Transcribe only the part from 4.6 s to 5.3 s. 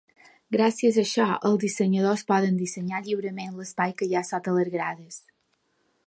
grades.